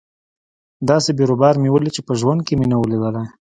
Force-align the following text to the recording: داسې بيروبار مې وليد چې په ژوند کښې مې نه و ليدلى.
داسې 0.89 1.09
بيروبار 1.17 1.55
مې 1.61 1.69
وليد 1.71 1.95
چې 1.95 2.01
په 2.07 2.13
ژوند 2.19 2.39
کښې 2.45 2.55
مې 2.59 2.67
نه 2.71 2.77
و 2.79 2.89
ليدلى. 2.91 3.23